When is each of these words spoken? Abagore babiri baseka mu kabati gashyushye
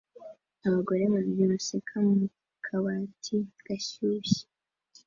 Abagore 0.67 1.03
babiri 1.13 1.43
baseka 1.51 1.95
mu 2.07 2.25
kabati 2.65 3.37
gashyushye 3.65 4.43